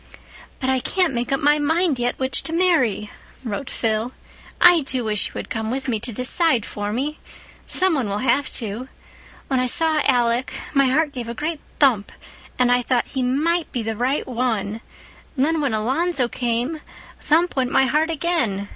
"But 0.59 0.67
I 0.67 0.79
can't 0.79 1.13
make 1.13 1.31
up 1.31 1.39
my 1.39 1.59
mind 1.59 1.99
yet 1.99 2.17
which 2.17 2.41
to 2.41 2.53
marry," 2.53 3.11
wrote 3.43 3.69
Phil. 3.69 4.13
"I 4.59 4.81
do 4.81 5.03
wish 5.03 5.27
you 5.27 5.33
had 5.35 5.51
come 5.51 5.69
with 5.69 5.87
me 5.87 5.99
to 5.99 6.11
decide 6.11 6.65
for 6.65 6.91
me. 6.91 7.19
Some 7.67 7.93
one 7.93 8.09
will 8.09 8.17
have 8.17 8.51
to. 8.53 8.89
When 9.47 9.59
I 9.59 9.67
saw 9.67 10.01
Alec 10.07 10.53
my 10.73 10.87
heart 10.87 11.11
gave 11.11 11.29
a 11.29 11.35
great 11.35 11.59
thump 11.79 12.11
and 12.57 12.71
I 12.71 12.81
thought, 12.81 13.05
'He 13.09 13.21
might 13.21 13.71
be 13.71 13.83
the 13.83 13.95
right 13.95 14.25
one.' 14.27 14.81
And 15.37 15.45
then, 15.45 15.61
when 15.61 15.75
Alonzo 15.75 16.27
came, 16.27 16.81
thump 17.19 17.55
went 17.55 17.69
my 17.69 17.85
heart 17.85 18.09
again. 18.09 18.69